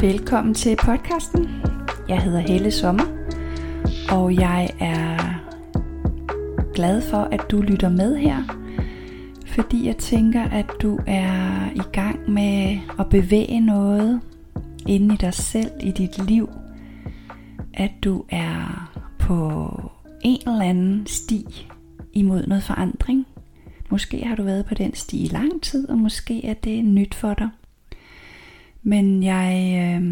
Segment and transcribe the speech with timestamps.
[0.00, 1.48] Velkommen til podcasten.
[2.08, 3.04] Jeg hedder Helle Sommer,
[4.10, 5.16] og jeg er
[6.74, 8.36] glad for, at du lytter med her,
[9.46, 14.20] fordi jeg tænker, at du er i gang med at bevæge noget
[14.86, 16.48] inde i dig selv, i dit liv.
[17.74, 19.70] At du er på
[20.22, 21.66] en eller anden sti
[22.12, 23.26] imod noget forandring.
[23.90, 27.14] Måske har du været på den sti i lang tid, og måske er det nyt
[27.14, 27.48] for dig.
[28.82, 30.02] Men jeg øh,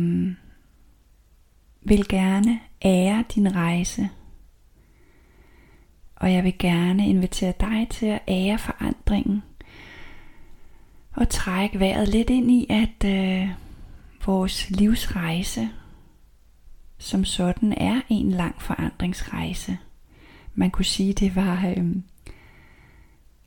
[1.82, 4.08] vil gerne ære din rejse.
[6.16, 9.42] Og jeg vil gerne invitere dig til at ære forandringen.
[11.12, 13.48] Og trække vejret lidt ind i, at øh,
[14.26, 15.68] vores livsrejse
[16.98, 19.78] som sådan er en lang forandringsrejse.
[20.54, 21.86] Man kunne sige, det var øh,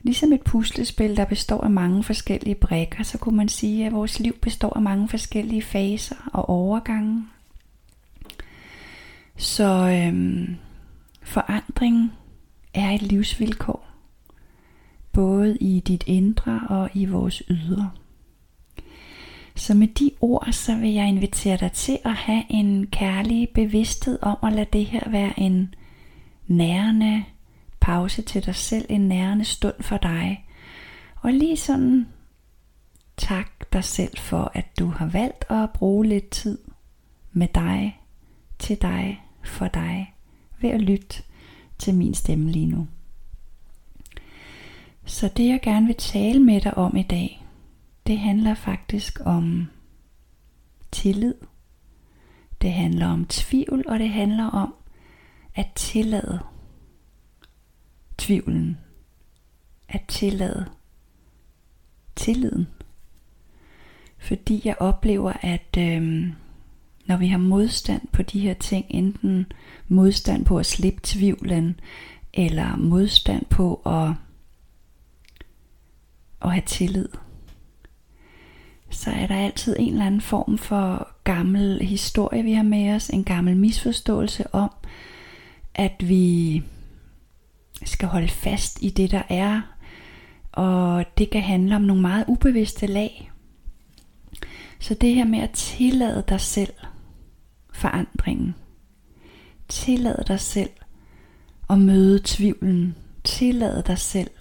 [0.04, 4.20] Ligesom et puslespil, der består af mange forskellige brikker, så kunne man sige, at vores
[4.20, 7.26] liv består af mange forskellige faser og overgange.
[9.38, 10.56] Så øhm,
[11.24, 12.12] forandring
[12.74, 13.88] er et livsvilkår,
[15.14, 17.92] både i dit indre og i vores ydre.
[19.56, 24.20] Så med de ord, så vil jeg invitere dig til at have en kærlig bevidsthed
[24.22, 25.76] om at lade det her være en
[26.48, 27.24] nærende
[27.92, 30.46] pause til dig selv, en nærende stund for dig.
[31.16, 32.08] Og lige sådan
[33.18, 36.58] tak dig selv for, at du har valgt at bruge lidt tid
[37.32, 38.02] med dig,
[38.60, 40.14] til dig, for dig,
[40.62, 41.24] ved at lytte
[41.78, 42.88] til min stemme lige nu.
[45.06, 47.46] Så det jeg gerne vil tale med dig om i dag,
[48.08, 49.68] det handler faktisk om
[50.92, 51.36] tillid.
[52.62, 54.74] Det handler om tvivl, og det handler om
[55.56, 56.51] at tillade
[58.22, 58.78] tvivlen.
[59.90, 60.66] At tillade
[62.16, 62.68] tilliden.
[64.18, 66.28] Fordi jeg oplever, at øh,
[67.06, 69.46] når vi har modstand på de her ting, enten
[69.88, 71.80] modstand på at slippe tvivlen,
[72.34, 74.14] eller modstand på at,
[76.42, 77.10] at have tillid,
[78.90, 83.10] så er der altid en eller anden form for gammel historie, vi har med os,
[83.10, 84.72] en gammel misforståelse om,
[85.76, 86.64] at vi
[87.86, 89.62] skal holde fast i det, der er.
[90.52, 93.32] Og det kan handle om nogle meget ubevidste lag.
[94.80, 96.74] Så det her med at tillade dig selv
[97.74, 98.56] forandringen.
[99.70, 100.70] Tillade dig selv
[101.70, 102.96] at møde tvivlen.
[103.24, 104.32] Tillade dig selv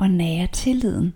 [0.00, 1.14] at nære tilliden.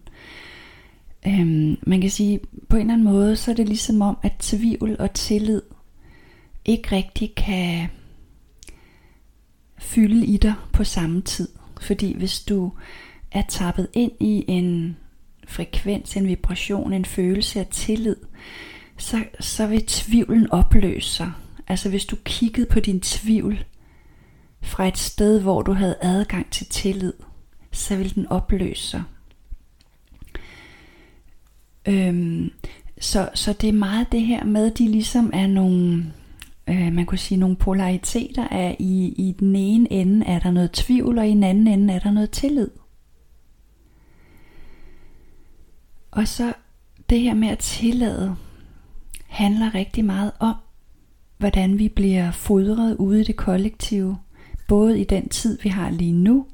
[1.26, 4.32] Øhm, man kan sige, på en eller anden måde, så er det ligesom om, at
[4.38, 5.62] tvivl og tillid
[6.64, 7.88] ikke rigtig kan
[9.78, 11.48] fylde i dig på samme tid.
[11.80, 12.72] Fordi hvis du
[13.32, 14.96] er tappet ind i en
[15.48, 18.16] frekvens, en vibration, en følelse af tillid,
[18.98, 21.32] så, så vil tvivlen opløse sig.
[21.68, 23.64] Altså hvis du kiggede på din tvivl
[24.62, 27.12] fra et sted, hvor du havde adgang til tillid,
[27.72, 29.02] så vil den opløse sig.
[31.88, 32.50] Øhm,
[33.00, 36.12] så, så det er meget det her med, at de ligesom er nogle
[36.70, 40.72] øh, man kunne sige, nogle polariteter er i, i den ene ende er der noget
[40.72, 42.70] tvivl, og i den anden ende er der noget tillid.
[46.10, 46.52] Og så
[47.10, 48.36] det her med at tillade
[49.26, 50.54] handler rigtig meget om,
[51.38, 54.18] hvordan vi bliver fodret ude i det kollektive,
[54.68, 56.46] både i den tid, vi har lige nu,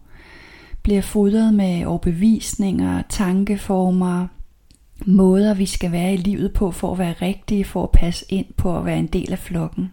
[0.83, 4.27] bliver fodret med overbevisninger, tankeformer,
[5.07, 8.47] måder, vi skal være i livet på for at være rigtige, for at passe ind
[8.57, 9.93] på at være en del af flokken.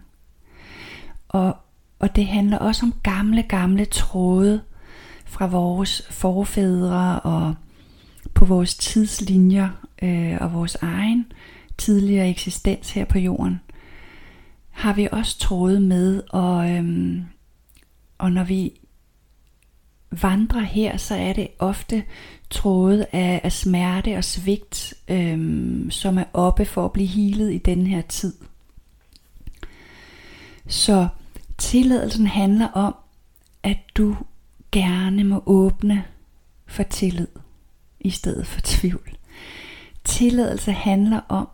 [1.34, 1.56] Og,
[1.98, 4.60] og det handler også om gamle, gamle tråde
[5.24, 7.54] fra vores forfædre og
[8.34, 9.68] på vores tidslinjer
[10.02, 11.32] øh, og vores egen
[11.78, 13.60] tidligere eksistens her på jorden,
[14.70, 17.24] har vi også tråde med, og, øhm,
[18.18, 18.72] og når vi
[20.10, 22.02] vandrer her, så er det ofte
[22.50, 27.58] tråde af, af smerte og svigt, øhm, som er oppe for at blive helet i
[27.58, 28.34] den her tid.
[30.66, 31.08] Så
[31.58, 32.94] tilladelsen handler om,
[33.62, 34.16] at du
[34.72, 36.04] gerne må åbne
[36.66, 37.28] for tillid
[38.00, 39.16] i stedet for tvivl.
[40.04, 41.48] Tilladelse handler om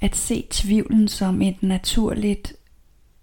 [0.00, 2.56] at se tvivlen som et naturligt,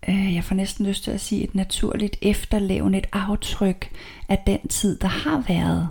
[0.10, 3.92] øh, jeg får næsten lyst til at sige et naturligt efterlevende, et aftryk
[4.30, 5.90] af den tid, der har været.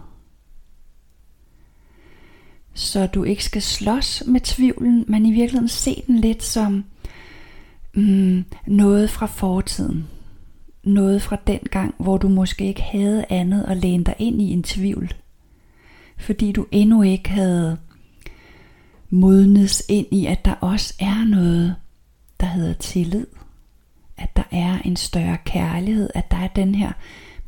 [2.75, 6.85] Så du ikke skal slås med tvivlen, men i virkeligheden se den lidt som
[7.95, 10.07] mm, noget fra fortiden.
[10.85, 14.51] Noget fra den gang, hvor du måske ikke havde andet at læne dig ind i
[14.51, 15.15] en tvivl.
[16.19, 17.79] Fordi du endnu ikke havde
[19.11, 21.75] modnes ind i, at der også er noget
[22.41, 23.27] der hedder tillid.
[24.17, 26.93] At der er en større kærlighed, at der er den her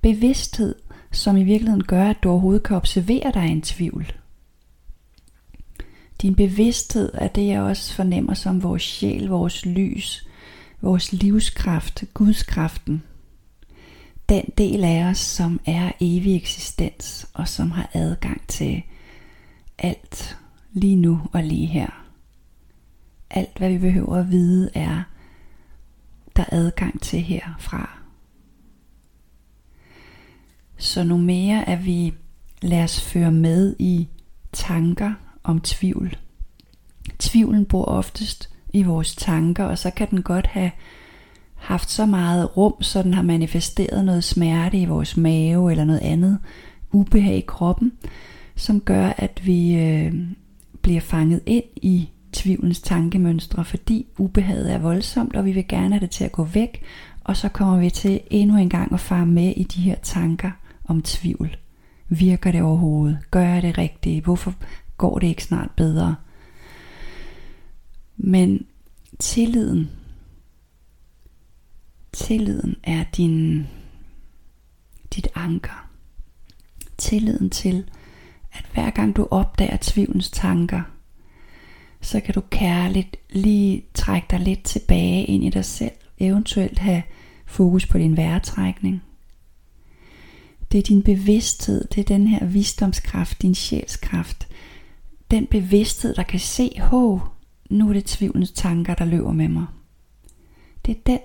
[0.01, 0.75] bevidsthed,
[1.13, 4.13] som i virkeligheden gør, at du overhovedet kan observere dig en tvivl.
[6.23, 10.29] Din bevidsthed er det, jeg også fornemmer som vores sjæl, vores lys,
[10.85, 13.03] vores livskraft, Gudskraften.
[14.29, 18.83] Den del af os, som er evig eksistens, og som har adgang til
[19.79, 20.39] alt
[20.73, 22.07] lige nu og lige her.
[23.31, 25.03] Alt hvad vi behøver at vide er,
[26.37, 27.99] der er adgang til herfra.
[30.77, 32.15] Så nu mere at vi
[32.63, 34.09] lader os føre med i
[34.53, 35.13] tanker
[35.45, 36.17] om tvivl.
[37.19, 40.71] Tvivlen bor oftest i vores tanker, og så kan den godt have
[41.55, 46.01] haft så meget rum, så den har manifesteret noget smerte i vores mave eller noget
[46.01, 46.39] andet
[46.93, 47.93] ubehag i kroppen,
[48.57, 50.15] som gør, at vi øh,
[50.83, 56.01] bliver fanget ind i tvivlens tankemønstre, fordi ubehaget er voldsomt, og vi vil gerne have
[56.01, 56.83] det til at gå væk,
[57.25, 60.51] og så kommer vi til endnu en gang at fare med i de her tanker
[60.85, 61.57] om tvivl.
[62.09, 63.19] Virker det overhovedet?
[63.31, 64.25] Gør jeg det rigtigt?
[64.25, 64.55] Hvorfor
[64.97, 66.15] går det ikke snart bedre?
[68.17, 68.67] Men
[69.19, 69.91] tilliden,
[72.13, 73.67] tilliden er din,
[75.15, 75.91] dit anker.
[76.99, 77.91] Tilliden til,
[78.53, 80.83] at hver gang du opdager tvivlens tanker,
[82.01, 85.93] så kan du kærligt lige trække dig lidt tilbage ind i dig selv.
[86.19, 87.03] Eventuelt have
[87.47, 89.03] fokus på din vejrtrækning.
[90.73, 94.49] Det er din bevidsthed, det er den her visdomskraft, din sjælskraft.
[95.31, 97.34] Den bevidsthed, der kan se, hov,
[97.71, 99.67] nu er det tvivlens tanker, der løber med mig.
[100.87, 101.21] Det er den,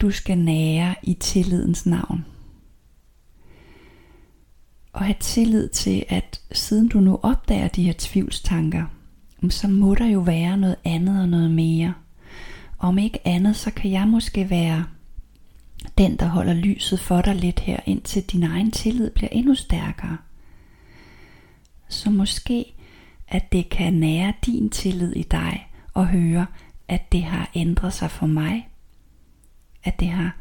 [0.00, 2.24] du skal nære i tillidens navn.
[4.92, 8.84] Og have tillid til, at siden du nu opdager de her tvivlstanker,
[9.50, 11.94] så må der jo være noget andet og noget mere.
[12.78, 14.84] Om ikke andet, så kan jeg måske være
[15.98, 20.16] den, der holder lyset for dig lidt her, indtil din egen tillid bliver endnu stærkere.
[21.88, 22.74] Så måske,
[23.28, 26.46] at det kan nære din tillid i dig og høre,
[26.88, 28.68] at det har ændret sig for mig.
[29.84, 30.36] At det har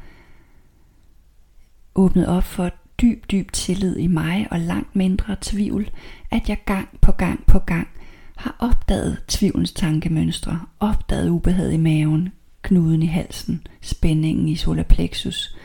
[1.95, 2.71] åbnet op for
[3.01, 5.89] dyb, dyb tillid i mig og langt mindre tvivl,
[6.31, 7.87] at jeg gang på gang på gang
[8.35, 12.29] har opdaget tvivlens tankemønstre, opdaget ubehag i maven,
[12.61, 15.57] knuden i halsen, spændingen i solar plexus,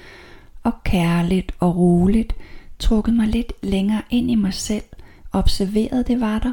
[0.62, 2.34] og kærligt og roligt
[2.78, 4.84] trukket mig lidt længere ind i mig selv,
[5.32, 6.52] observeret det var der,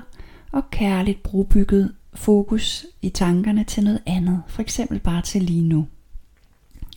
[0.51, 5.87] og kærligt brobygget fokus i tankerne til noget andet, for eksempel bare til lige nu.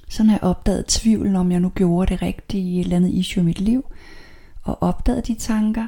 [0.09, 3.11] Så når jeg opdagede tvivlen om jeg nu gjorde det rigtige i et eller andet
[3.11, 3.85] issue i mit liv,
[4.63, 5.87] og opdagede de tanker,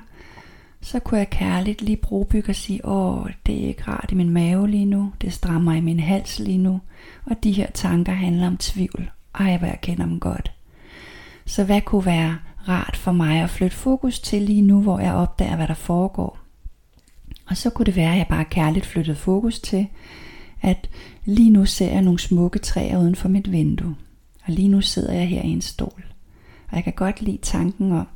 [0.81, 4.31] så kunne jeg kærligt lige brobygge og sige, åh, det er ikke rart i min
[4.31, 6.81] mave lige nu, det strammer i min hals lige nu,
[7.25, 9.11] og de her tanker handler om tvivl.
[9.35, 10.53] Ej, hvor jeg kender dem godt.
[11.47, 12.39] Så hvad kunne være
[12.69, 16.42] rart for mig at flytte fokus til lige nu, hvor jeg opdager, hvad der foregår?
[17.47, 19.87] Og så kunne det være, at jeg bare kærligt flyttede fokus til,
[20.63, 20.89] at
[21.25, 23.97] lige nu ser jeg nogle smukke træer uden for mit vindue.
[24.45, 26.05] Og lige nu sidder jeg her i en stol.
[26.69, 28.07] Og jeg kan godt lide tanken om,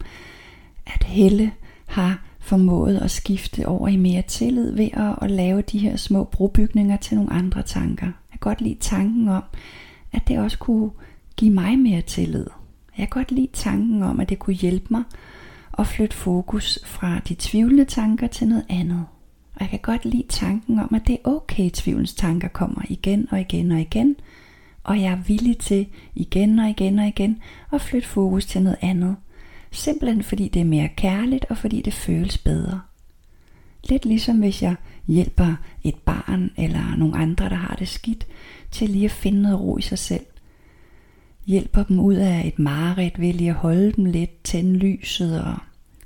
[0.86, 1.52] at Helle
[1.86, 6.24] har formået at skifte over i mere tillid ved at, at lave de her små
[6.24, 8.06] brobygninger til nogle andre tanker.
[8.06, 9.42] Jeg kan godt lide tanken om,
[10.12, 10.90] at det også kunne
[11.36, 12.46] give mig mere tillid.
[12.98, 15.02] Jeg kan godt lide tanken om, at det kunne hjælpe mig
[15.78, 19.04] at flytte fokus fra de tvivlende tanker til noget andet.
[19.56, 23.28] Og jeg kan godt lide tanken om, at det er okay, tvivlens tanker kommer igen
[23.30, 24.16] og igen og igen,
[24.84, 28.78] og jeg er villig til igen og igen og igen at flytte fokus til noget
[28.80, 29.16] andet.
[29.70, 32.80] Simpelthen fordi det er mere kærligt, og fordi det føles bedre.
[33.84, 38.26] Lidt ligesom hvis jeg hjælper et barn eller nogle andre, der har det skidt,
[38.70, 40.26] til lige at finde noget ro i sig selv.
[41.46, 45.56] Hjælper dem ud af et mareridt ved lige at holde dem lidt, tænde lyset og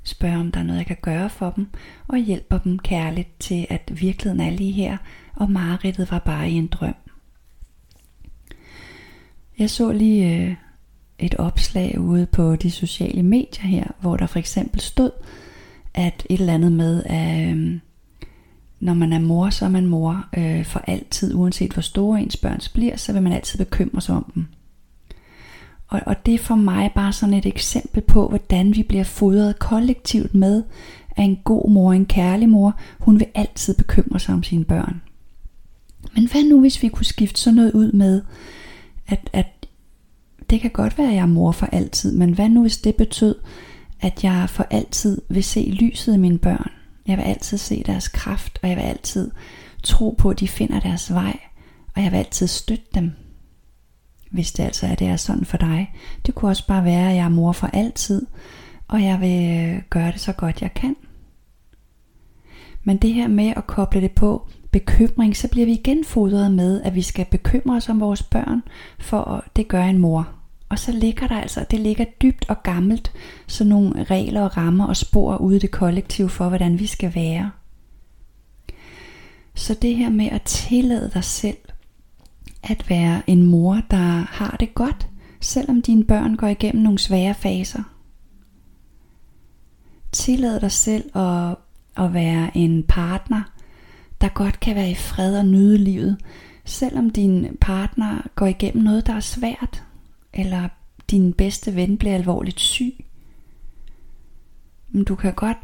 [0.03, 1.67] spørger om der er noget jeg kan gøre for dem,
[2.07, 4.97] og hjælper dem kærligt til at virkeligheden er lige her,
[5.35, 6.95] og mareridtet var bare i en drøm.
[9.59, 10.55] Jeg så lige øh,
[11.19, 15.11] et opslag ude på de sociale medier her, hvor der for eksempel stod,
[15.93, 17.79] at et eller andet med, at øh,
[18.79, 22.37] når man er mor, så er man mor øh, for altid, uanset hvor store ens
[22.37, 24.45] børn bliver, så vil man altid bekymre sig om dem.
[25.91, 29.59] Og, og det er for mig bare sådan et eksempel på, hvordan vi bliver fodret
[29.59, 30.63] kollektivt med,
[31.15, 35.01] at en god mor, en kærlig mor, hun vil altid bekymre sig om sine børn.
[36.15, 38.21] Men hvad nu, hvis vi kunne skifte sådan noget ud med,
[39.07, 39.47] at, at
[40.49, 42.95] det kan godt være, at jeg er mor for altid, men hvad nu hvis det
[42.95, 43.35] betød,
[44.01, 46.71] at jeg for altid vil se lyset i mine børn?
[47.07, 49.31] Jeg vil altid se deres kraft, og jeg vil altid
[49.83, 51.39] tro på, at de finder deres vej,
[51.95, 53.11] Og jeg vil altid støtte dem,
[54.31, 55.93] hvis det altså er, det er sådan for dig.
[56.25, 58.25] Det kunne også bare være, at jeg er mor for altid,
[58.87, 60.95] og jeg vil øh, gøre det så godt jeg kan.
[62.83, 66.81] Men det her med at koble det på bekymring, så bliver vi igen fodret med,
[66.81, 68.61] at vi skal bekymre os om vores børn,
[68.99, 70.29] for det gør en mor.
[70.69, 73.11] Og så ligger der altså, det ligger dybt og gammelt,
[73.47, 77.15] sådan nogle regler og rammer og spor ude i det kollektiv for, hvordan vi skal
[77.15, 77.51] være.
[79.55, 81.57] Så det her med at tillade dig selv
[82.63, 85.07] at være en mor, der har det godt,
[85.39, 87.83] selvom dine børn går igennem nogle svære faser.
[90.11, 91.55] Tillad dig selv at,
[91.97, 93.41] at være en partner,
[94.21, 96.17] der godt kan være i fred og nyde livet,
[96.65, 99.83] selvom din partner går igennem noget, der er svært,
[100.33, 100.69] eller
[101.11, 103.05] din bedste ven bliver alvorligt syg.
[104.89, 105.57] Men du kan godt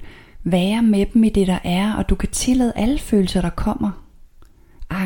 [0.44, 4.07] være med dem i det, der er, og du kan tillade alle følelser, der kommer.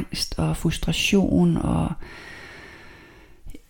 [0.02, 1.92] Angst og frustration og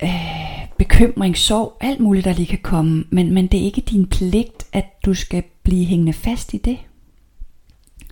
[0.04, 3.04] øh, bekymring, sorg, alt muligt, der lige kan komme.
[3.10, 6.78] Men, men det er ikke din pligt, at du skal blive hængende fast i det.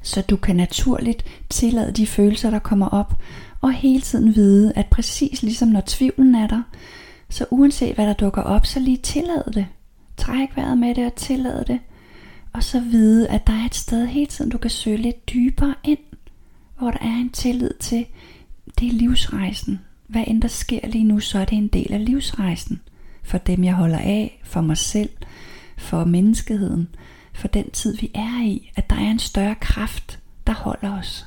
[0.04, 3.14] Så du kan naturligt tillade de følelser, der kommer op,
[3.62, 6.62] og hele tiden vide, at præcis ligesom når tvivlen er der,
[7.30, 9.68] så uanset hvad der dukker op, så lige tillad det.
[10.18, 11.80] Træk vejret med det og tillad det.
[12.54, 15.76] Og så vide, at der er et sted hele tiden, du kan søge lidt dybere
[15.84, 16.00] ind,
[16.79, 18.05] hvor der er en tillid til,
[18.79, 19.79] det er livsrejsen.
[20.07, 22.81] Hvad end der sker lige nu, så er det en del af livsrejsen.
[23.24, 25.09] For dem, jeg holder af, for mig selv,
[25.77, 26.95] for menneskeheden,
[27.33, 31.25] for den tid, vi er i, at der er en større kraft, der holder os.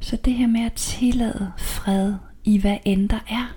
[0.00, 3.56] Så det her med at tillade fred i hvad end der er.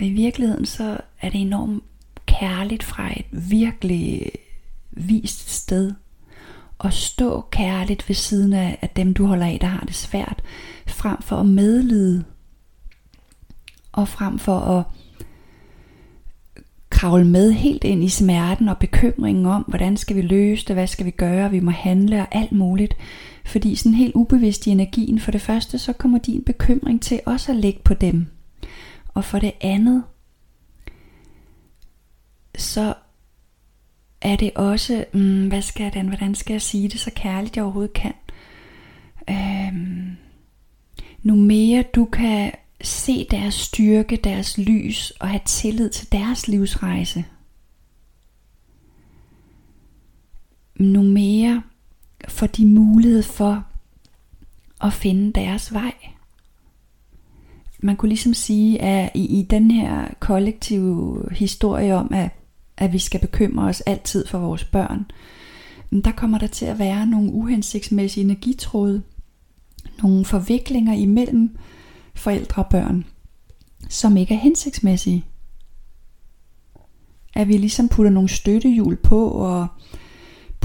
[0.00, 1.84] Og i virkeligheden så er det enormt
[2.26, 4.32] kærligt fra et virkelig
[4.98, 5.92] vist sted.
[6.78, 10.42] Og stå kærligt ved siden af, af dem du holder af, der har det svært,
[10.86, 12.24] frem for at medlide.
[13.92, 14.84] Og frem for at
[16.90, 20.86] kravle med helt ind i smerten og bekymringen om, hvordan skal vi løse det, hvad
[20.86, 22.94] skal vi gøre, vi må handle og alt muligt.
[23.44, 27.52] Fordi sådan helt ubevidst i energien, for det første, så kommer din bekymring til også
[27.52, 28.26] at ligge på dem.
[29.14, 30.04] Og for det andet,
[32.58, 32.94] så
[34.20, 37.64] er det også, hmm, hvad skal den, hvordan skal jeg sige det så kærligt jeg
[37.64, 38.14] overhovedet kan.
[39.30, 40.16] Øhm,
[41.22, 47.24] nu mere du kan se deres styrke, deres lys og have tillid til deres livsrejse.
[50.76, 51.62] Nu mere
[52.28, 53.64] får de mulighed for
[54.80, 55.92] at finde deres vej.
[57.82, 62.30] Man kunne ligesom sige, at i, i den her kollektive historie om, at,
[62.78, 65.06] at vi skal bekymre os altid for vores børn,
[65.90, 69.02] men der kommer der til at være nogle uhensigtsmæssige energitråde,
[70.02, 71.56] nogle forviklinger imellem
[72.14, 73.04] forældre og børn,
[73.88, 75.24] som ikke er hensigtsmæssige.
[77.34, 79.66] At vi ligesom putter nogle støttehjul på og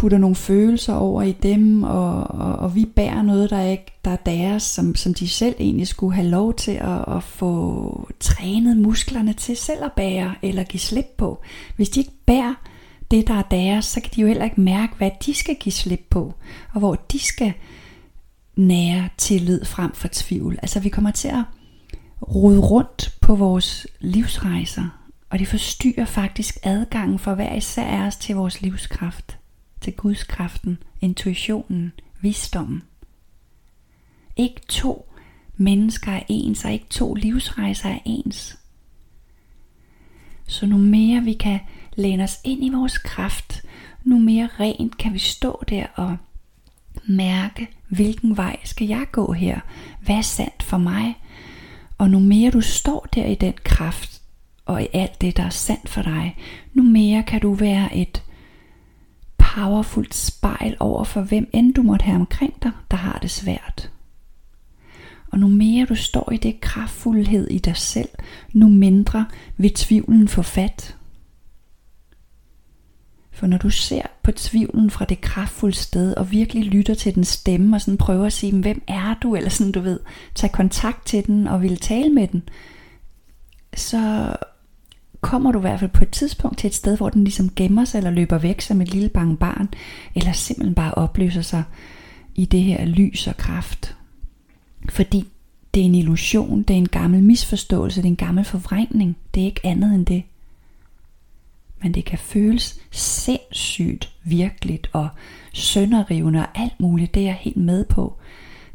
[0.03, 4.12] putter nogle følelser over i dem, og, og, og vi bærer noget, der ikke der
[4.12, 8.77] er deres, som, som de selv egentlig skulle have lov til at, at få trænet
[8.77, 11.41] musklerne til selv at bære, eller give slip på.
[11.75, 12.53] Hvis de ikke bærer
[13.12, 15.74] det, der er deres, så kan de jo heller ikke mærke, hvad de skal give
[15.74, 16.33] slip på,
[16.74, 17.53] og hvor de skal
[18.55, 20.60] nære tillid frem for tvivl.
[20.62, 21.43] Altså vi kommer til at
[22.22, 24.86] rode rundt på vores livsrejser,
[25.29, 29.38] og det forstyrrer faktisk adgangen for hver især af os til vores livskraft
[29.83, 32.83] til gudskraften, intuitionen, visdommen.
[34.35, 35.13] Ikke to
[35.55, 38.57] mennesker er ens, og ikke to livsrejser er ens.
[40.47, 41.59] Så nu mere vi kan
[41.95, 43.65] læne os ind i vores kraft,
[44.03, 46.17] nu mere rent kan vi stå der og
[47.05, 49.59] mærke, hvilken vej skal jeg gå her?
[50.01, 51.15] Hvad er sandt for mig?
[51.97, 54.21] Og nu mere du står der i den kraft,
[54.65, 56.37] og i alt det, der er sandt for dig,
[56.73, 58.23] nu mere kan du være et
[59.55, 63.91] powerfult spejl over for hvem end du måtte have omkring dig, der har det svært.
[65.31, 68.10] Og nu mere du står i det kraftfuldhed i dig selv,
[68.53, 69.25] nu mindre
[69.57, 70.98] vil tvivlen få fat.
[73.31, 77.24] For når du ser på tvivlen fra det kraftfulde sted, og virkelig lytter til den
[77.24, 80.00] stemme, og sådan prøver at sige, hvem er du, eller sådan du ved,
[80.36, 82.43] tage kontakt til den, og vil tale med den,
[83.75, 84.36] så
[85.24, 87.86] kommer du i hvert fald på et tidspunkt til et sted, hvor den ligesom gemmer
[87.86, 89.70] sig eller løber væk som et lille bange barn,
[90.15, 91.63] eller simpelthen bare opløser sig
[92.36, 93.96] i det her lys og kraft.
[94.89, 95.25] Fordi
[95.74, 99.42] det er en illusion, det er en gammel misforståelse, det er en gammel forvrængning, det
[99.42, 100.24] er ikke andet end det.
[101.82, 105.10] Men det kan føles sindssygt virkeligt og
[105.53, 107.13] sønderrivende og alt muligt.
[107.13, 108.18] Det er jeg helt med på.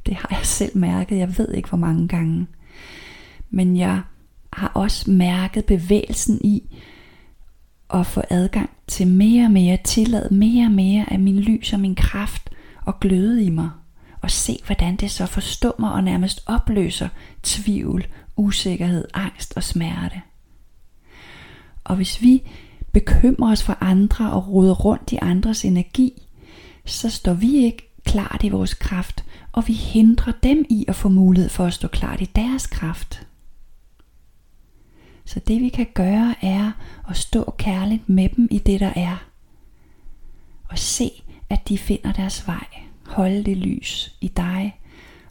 [0.06, 1.18] Det har jeg selv mærket.
[1.18, 2.46] Jeg ved ikke hvor mange gange.
[3.50, 4.00] Men jeg
[4.52, 6.76] har også mærket bevægelsen i
[7.94, 11.80] at få adgang til mere og mere, tillade mere og mere af min lys og
[11.80, 12.50] min kraft
[12.84, 13.70] og gløde i mig.
[14.22, 17.08] Og se hvordan det så forstummer og nærmest opløser
[17.42, 20.22] tvivl, usikkerhed, angst og smerte.
[21.84, 22.42] Og hvis vi
[22.92, 26.22] bekymrer os for andre og roder rundt i andres energi,
[26.86, 31.08] så står vi ikke klart i vores kraft, og vi hindrer dem i at få
[31.08, 33.27] mulighed for at stå klart i deres kraft.
[35.28, 36.72] Så det vi kan gøre er
[37.08, 39.28] at stå kærligt med dem i det der er.
[40.64, 41.10] Og se
[41.50, 42.66] at de finder deres vej.
[43.06, 44.80] Holde det lys i dig.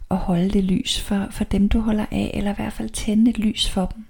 [0.08, 2.30] Og holde det lys for, for dem du holder af.
[2.34, 4.06] Eller i hvert fald tænde et lys for dem.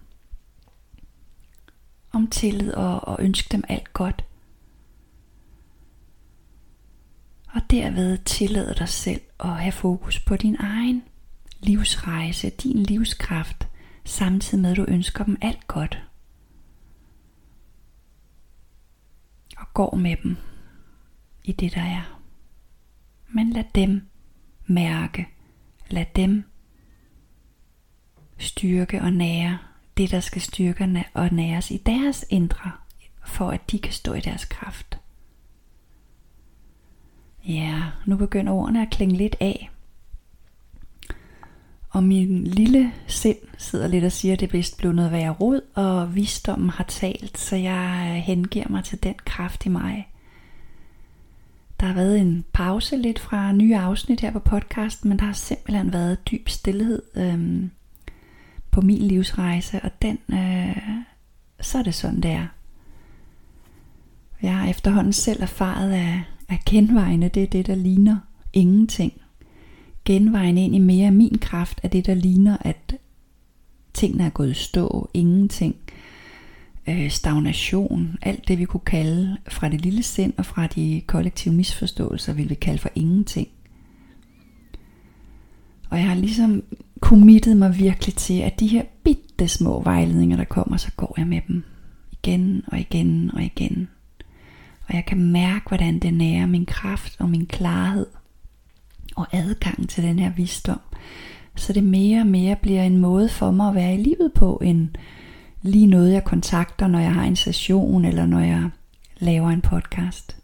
[2.13, 4.25] Om tillid og, og ønske dem alt godt.
[7.53, 11.03] Og derved tillade dig selv at have fokus på din egen
[11.61, 13.69] livsrejse, din livskraft,
[14.09, 16.03] samtidig med at du ønsker dem alt godt.
[19.57, 20.37] Og går med dem
[21.45, 22.21] i det der er.
[23.29, 24.09] Men lad dem
[24.67, 25.29] mærke,
[25.91, 26.45] lad dem
[28.39, 29.59] styrke og nære
[29.97, 32.73] det, der skal styrke og næres i deres indre,
[33.27, 35.01] for at de kan stå i deres kraft.
[37.47, 39.71] Ja, nu begynder ordene at klinge lidt af.
[41.91, 45.61] Og min lille sind sidder lidt og siger, at det bedst blev noget værre rod,
[45.75, 50.09] og visdommen har talt, så jeg øh, hengiver mig til den kraft i mig.
[51.81, 55.33] Der har været en pause lidt fra nye afsnit her på podcasten, men der har
[55.33, 57.71] simpelthen været dyb stillhed øhm,
[58.71, 60.77] på min livsrejse, og den, øh,
[61.61, 62.47] så er det sådan, det er.
[64.43, 68.17] Jeg har efterhånden selv erfaret, at, at genvejene, det er det, der ligner
[68.53, 69.13] ingenting
[70.09, 72.97] genvejen ind i mere af min kraft af det, der ligner, at
[73.95, 75.77] tingene er gået i stå, ingenting,
[76.89, 81.55] øh, stagnation, alt det vi kunne kalde fra det lille sind og fra de kollektive
[81.55, 83.49] misforståelser, ville vi kalde for ingenting.
[85.91, 86.63] Og jeg har ligesom
[87.01, 91.27] committet mig virkelig til, at de her bitte små vejledninger, der kommer, så går jeg
[91.27, 91.65] med dem.
[92.13, 93.89] Igen og igen og igen.
[94.89, 98.07] Og jeg kan mærke, hvordan det nærer min kraft og min klarhed
[99.19, 100.81] og adgang til den her visdom.
[101.57, 104.61] Så det mere og mere bliver en måde for mig at være i livet på,
[104.65, 104.89] end
[105.63, 108.71] lige noget jeg kontakter, når jeg har en session, eller når jeg
[109.19, 110.37] laver en podcast.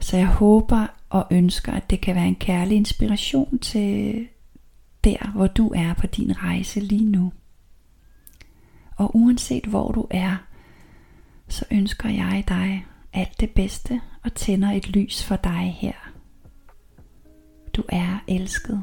[0.00, 4.26] Så jeg håber og ønsker, at det kan være en kærlig inspiration til
[5.04, 7.32] der, hvor du er på din rejse lige nu.
[8.96, 10.36] Og uanset hvor du er,
[11.48, 16.11] så ønsker jeg dig alt det bedste og tænder et lys for dig her.
[17.76, 18.82] Du er elsket.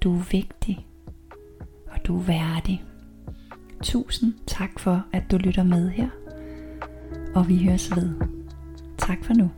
[0.00, 0.86] Du er vigtig.
[1.86, 2.84] Og du er værdig.
[3.82, 6.08] Tusind tak for, at du lytter med her.
[7.34, 8.14] Og vi høres ved.
[8.98, 9.50] Tak for nu.